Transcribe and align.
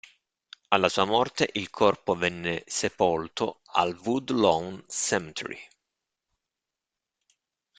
Alla 0.69 0.89
sua 0.89 1.05
morte 1.05 1.47
il 1.53 1.69
corpo 1.69 2.15
venne 2.15 2.63
sepolto 2.65 3.61
al 3.73 3.95
Woodlawn 4.03 4.83
Cemetery. 4.89 5.59